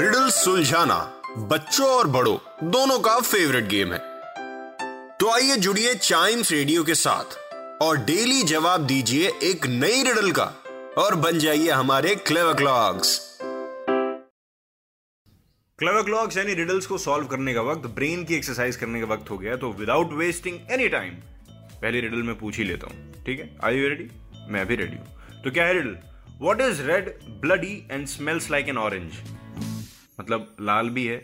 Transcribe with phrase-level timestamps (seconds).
[0.00, 0.96] Riddle सुलझाना
[1.48, 2.36] बच्चों और बड़ों,
[2.70, 3.98] दोनों का फेवरेट गेम है।
[5.18, 10.44] तो आइए जुड़िए चाइम्स रेडियो के साथ और डेली जवाब दीजिए एक नई रिडल का
[10.98, 13.18] और बन जाइए हमारे क्लेवर क्लॉक्स
[15.78, 19.30] क्लेवर क्लॉक्स यानी रिडल्स को सॉल्व करने का वक्त ब्रेन की एक्सरसाइज करने का वक्त
[19.30, 21.14] हो गया तो विदाउट वेस्टिंग एनी टाइम
[21.82, 23.50] पहली रिडल मैं पूछ ही लेता हूँ, ठीक है?
[23.64, 24.08] आई यू रेडी
[24.52, 25.96] मैं भी रेडी हूँ। तो क्या है riddle
[26.40, 29.12] what is red bloody and smells like an orange
[30.20, 31.18] मतलब लाल भी है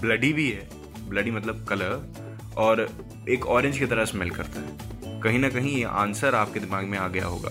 [0.00, 0.68] ब्लडी भी है
[1.08, 2.88] ब्लडी मतलब कलर और
[3.28, 6.98] एक ऑरेंज की तरह स्मेल करता है। कहीं ना कहीं ये आंसर आपके दिमाग में
[6.98, 7.50] आ गया होगा।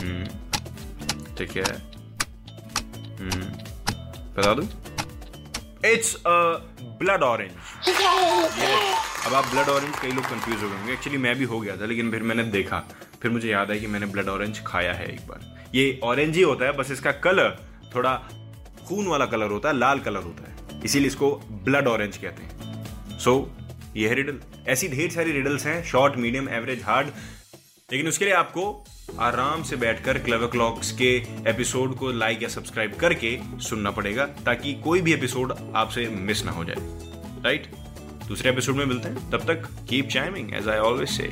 [0.00, 0.24] हम्म
[1.36, 1.64] ठीक है।
[3.20, 3.42] हम्म
[4.36, 4.62] बता दू?
[5.84, 7.52] इट्स ब्लड ऑरेंज
[9.26, 11.76] अब आप ब्लड ऑरेंज कई लोग कंफ्यूज हो गए होंगे। एक्चुअली मैं भी हो गया
[11.76, 12.82] था लेकिन फिर मैंने देखा।
[13.22, 16.42] फिर मुझे याद है कि मैंने ब्लड ऑरेंज खाया है एक बार। ये ऑरेंज ही
[16.42, 17.56] होता है बस इसका कलर
[17.94, 18.12] थोड़ा
[18.86, 21.32] खून वाला कलर होता है लाल कलर होता है। इसीलिए इसको
[21.64, 26.16] ब्लड ऑरेंज कहते हैं। सो so, ये है रिडल ऐसी ढेर सारी रिडल्स हैं शॉर्ट
[26.16, 27.08] मीडियम एवरेज हार्ड
[27.92, 28.84] लेकिन उसके लिए आपको
[29.20, 31.10] आराम से बैठकर क्लेवर क्लॉक्स के
[31.50, 36.52] एपिसोड को लाइक या सब्सक्राइब करके सुनना पड़ेगा ताकि कोई भी एपिसोड आपसे मिस ना
[36.52, 36.76] हो जाए।
[37.44, 37.66] राइट
[38.28, 41.30] दूसरे एपिसोड में मिलते हैं। तब तक keep chiming as I always say